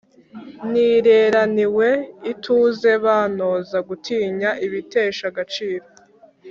Nireraniwe 0.71 1.89
ituze 2.31 2.89
Bantoza 3.03 3.77
gutinya 3.89 4.49
Ibitesha 4.65 5.23
agaciro 5.31 5.85